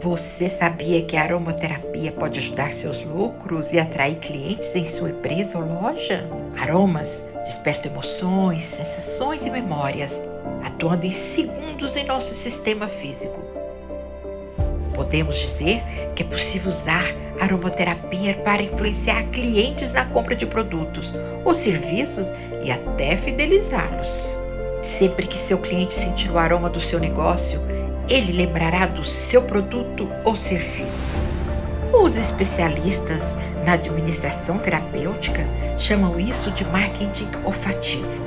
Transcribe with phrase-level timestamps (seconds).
[0.00, 5.58] Você sabia que a aromaterapia pode ajudar seus lucros e atrair clientes em sua empresa
[5.58, 6.24] ou loja?
[6.56, 10.22] Aromas despertam emoções, sensações e memórias,
[10.64, 13.42] atuando em segundos em nosso sistema físico.
[14.94, 15.82] Podemos dizer
[16.14, 17.04] que é possível usar
[17.40, 21.12] aromaterapia para influenciar clientes na compra de produtos
[21.44, 24.38] ou serviços e até fidelizá-los.
[24.80, 27.60] Sempre que seu cliente sentir o aroma do seu negócio,
[28.08, 31.20] ele lembrará do seu produto ou serviço.
[31.92, 35.46] Os especialistas na administração terapêutica
[35.78, 38.26] chamam isso de marketing olfativo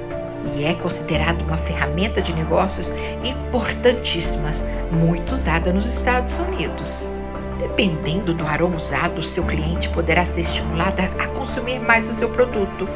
[0.55, 2.91] e é considerado uma ferramenta de negócios
[3.23, 4.51] importantíssima,
[4.91, 7.13] muito usada nos Estados Unidos.
[7.57, 12.87] Dependendo do aroma usado, seu cliente poderá ser estimulado a consumir mais o seu produto.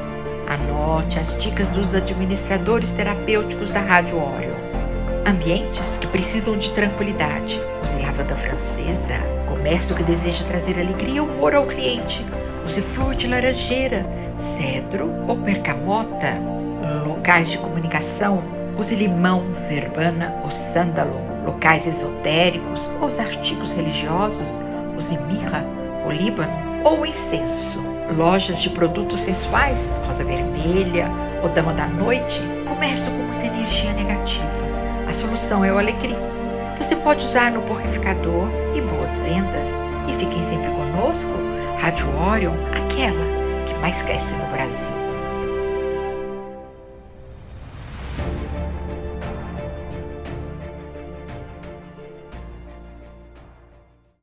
[0.47, 4.54] Anote as dicas dos administradores terapêuticos da Rádio Orion.
[5.27, 7.59] Ambientes que precisam de tranquilidade.
[7.83, 9.17] Use lavanda francesa.
[9.47, 12.23] Comércio que deseja trazer alegria e humor ao cliente.
[12.63, 14.05] Use flor de laranjeira,
[14.37, 16.39] cedro ou percamota.
[17.07, 18.43] Locais de comunicação.
[18.77, 21.19] Use limão, verbana ou sândalo.
[21.43, 24.59] Locais esotéricos ou os artigos religiosos.
[24.95, 25.65] Use mirra,
[26.05, 27.83] o líbano ou incenso.
[28.15, 31.09] Lojas de produtos sensuais, rosa vermelha
[31.41, 32.39] ou dama da noite.
[32.67, 34.64] Comércio com muita energia negativa
[35.15, 36.17] solução é o alecrim.
[36.77, 39.65] Você pode usar no purificador e boas vendas.
[40.09, 41.31] E fiquem sempre conosco,
[41.79, 44.91] Rádio Orion, aquela que mais cresce no Brasil.